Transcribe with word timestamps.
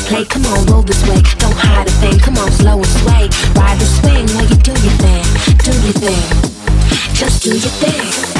play. 0.00 0.24
Come 0.24 0.46
on, 0.46 0.66
roll 0.66 0.82
this 0.82 1.02
way. 1.08 1.20
Don't 1.38 1.54
hide 1.54 1.86
a 1.86 1.90
thing. 1.90 2.18
Come 2.18 2.38
on, 2.38 2.50
slow 2.52 2.76
and 2.76 2.86
sway. 2.86 3.28
Ride 3.54 3.78
the 3.78 3.84
swing 3.84 4.26
while 4.34 4.46
you 4.46 4.56
do 4.56 4.72
your 4.72 4.96
thing. 5.02 5.24
Do 5.58 5.72
your 5.84 5.92
thing. 5.92 7.14
Just 7.14 7.42
do 7.42 7.50
your 7.50 7.74
thing. 7.80 8.31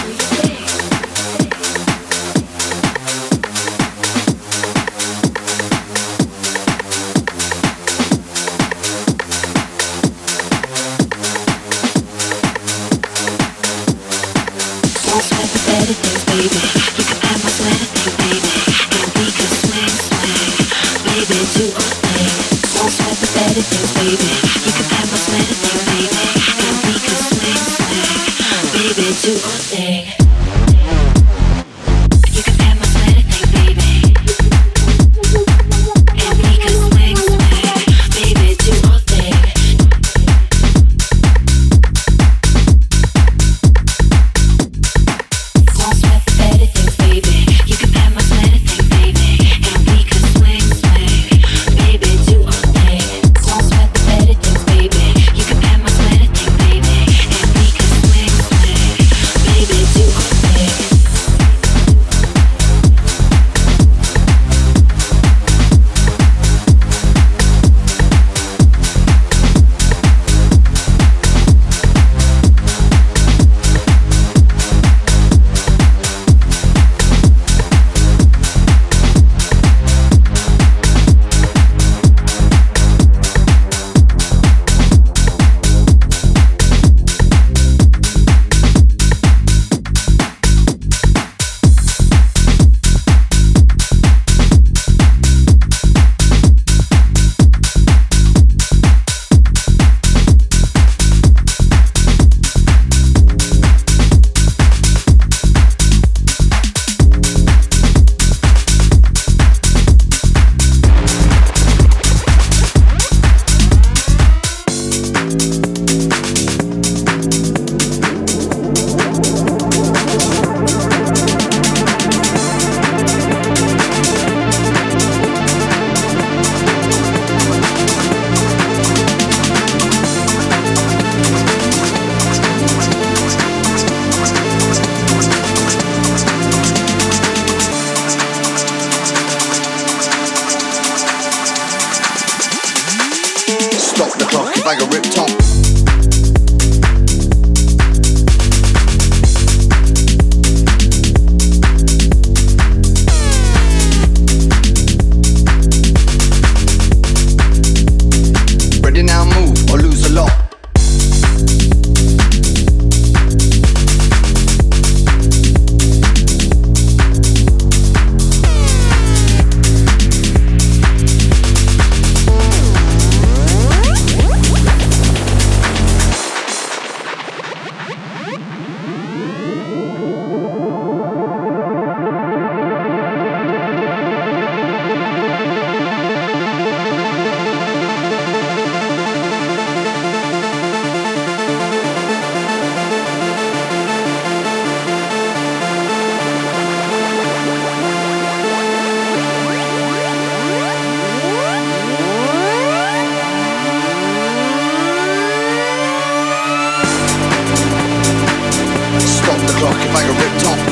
I 209.90 210.06
got 210.06 210.22
ripped 210.22 210.46
off. 210.46 210.71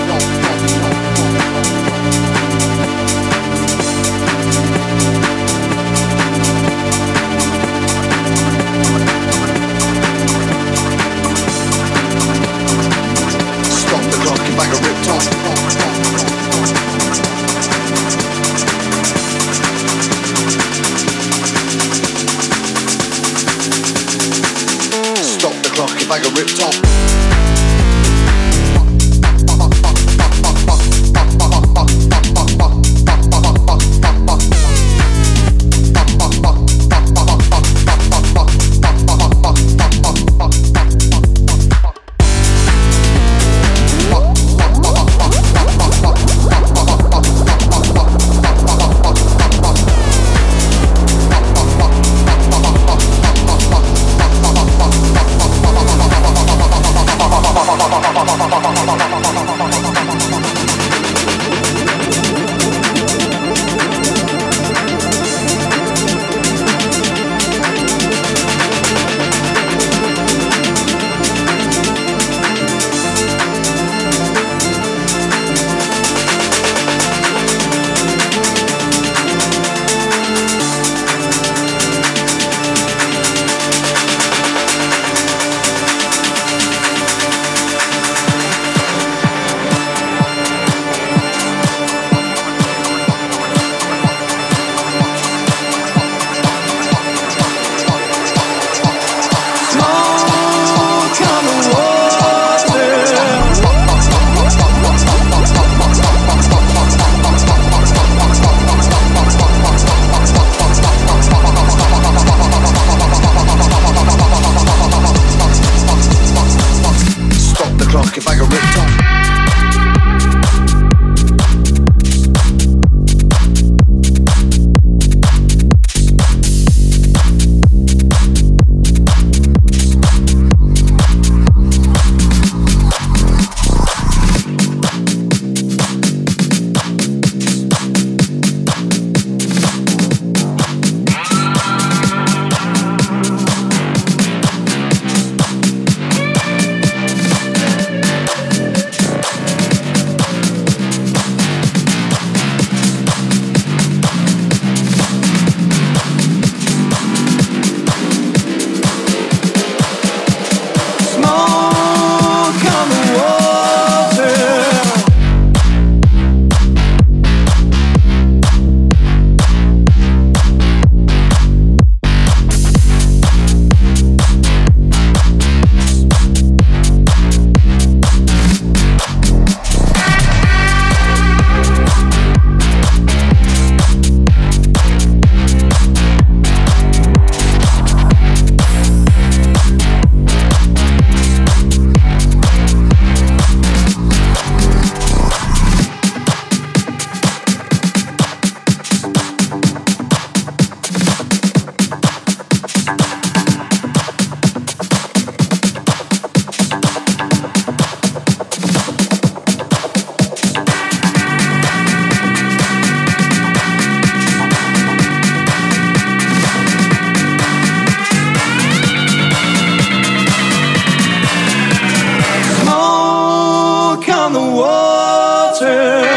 on 224.21 224.35
the 224.35 224.41
water. 224.41 226.10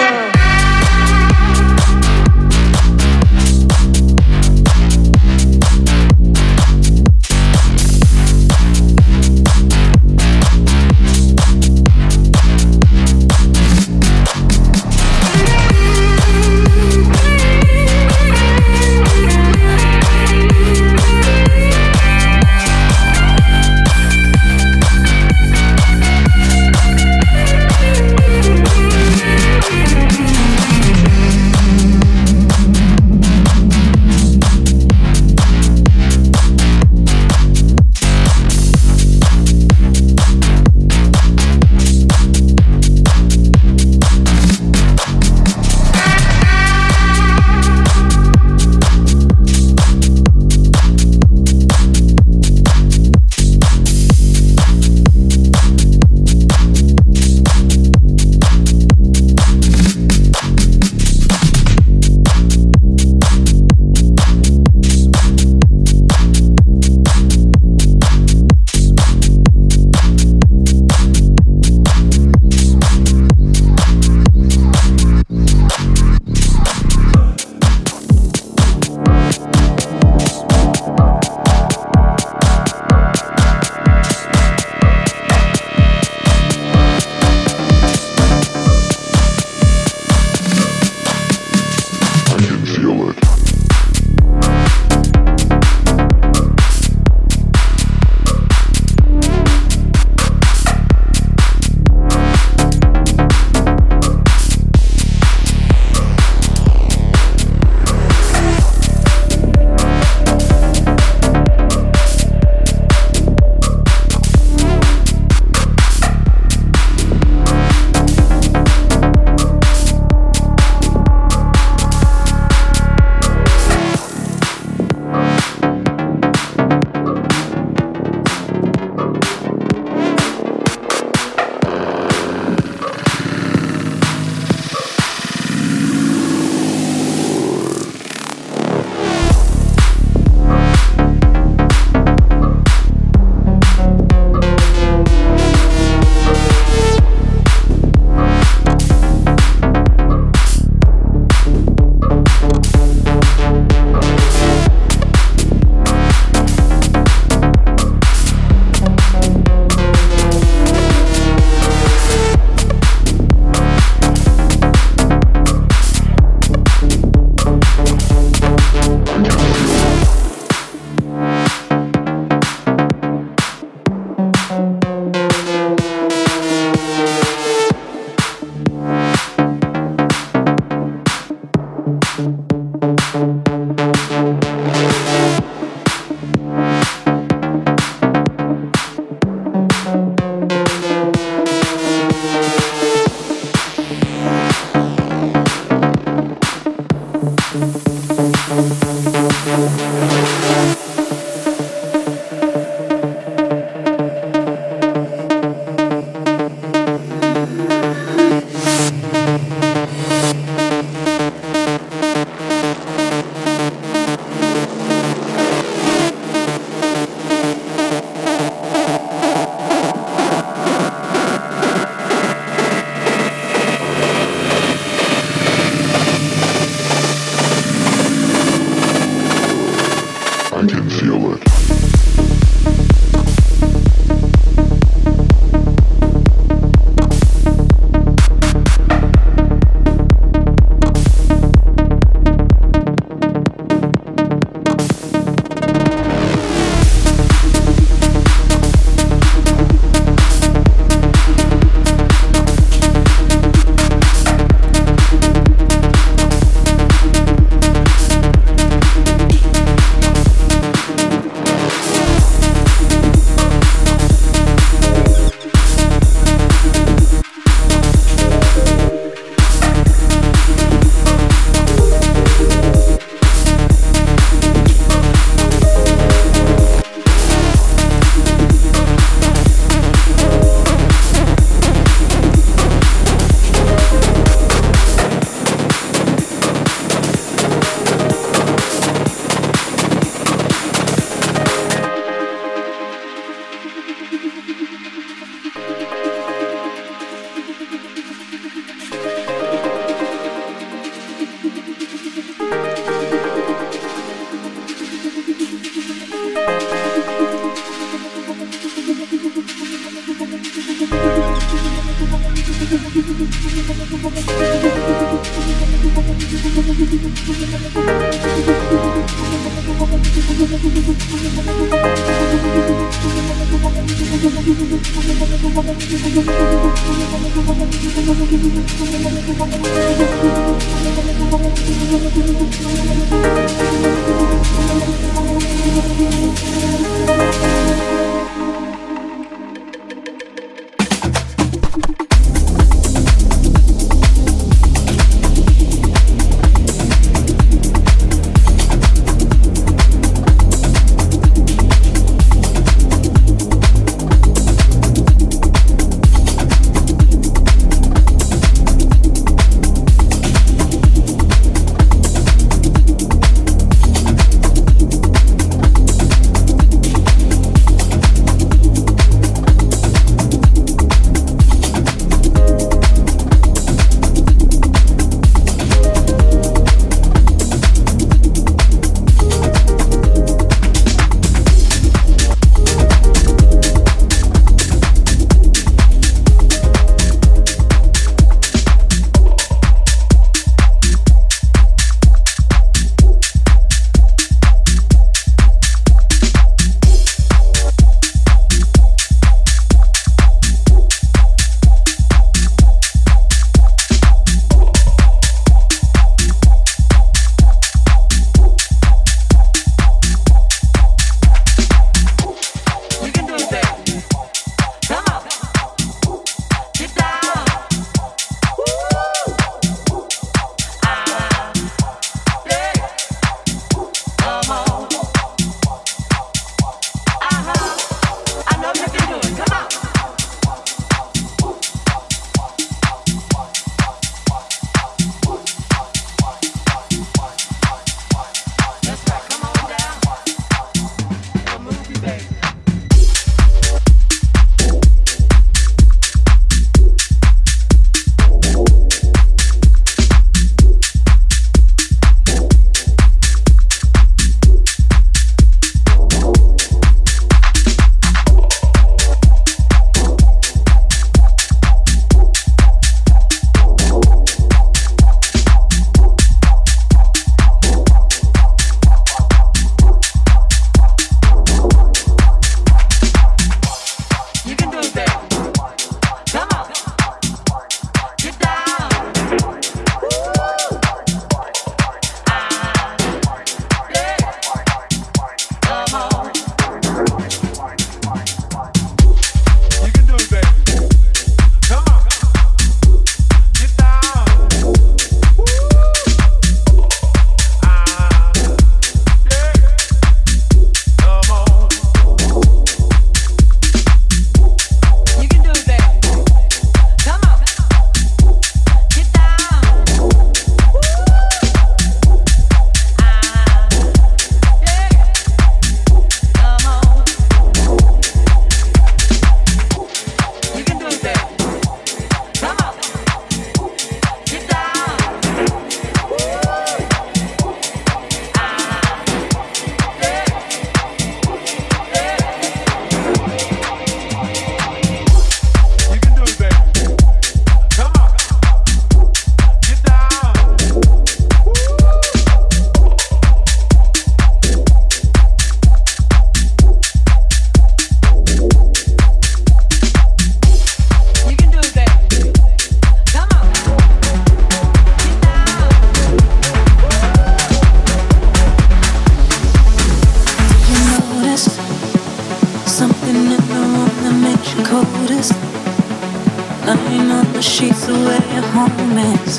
Sheets 567.44 567.86
the 567.88 567.94
way 567.94 568.24
your 568.34 568.48
home 568.56 568.98
is. 569.20 569.38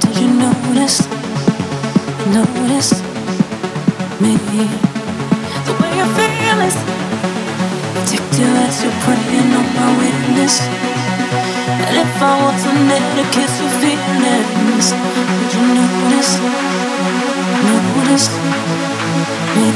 Did 0.00 0.16
you 0.16 0.28
notice? 0.40 1.04
Notice 2.32 2.92
me? 4.22 4.32
The 5.68 5.74
way 5.76 5.92
you 6.00 6.06
feel 6.16 6.58
is 6.64 6.76
addictive 8.00 8.54
as 8.64 8.82
you're 8.82 8.98
preying 9.04 9.52
on 9.52 9.66
my 9.76 9.88
witness. 10.00 10.54
And 11.84 11.96
if 12.04 12.22
I 12.22 12.32
wasn't 12.42 12.88
there 12.88 13.04
to 13.16 13.24
kiss 13.36 13.52
your 13.60 13.72
feelings, 13.84 14.86
would 15.36 15.52
you 15.52 15.64
notice? 15.76 16.32
Notice 17.68 18.26
me? 19.56 19.66